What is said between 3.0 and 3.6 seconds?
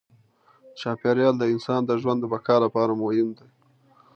مهم دی.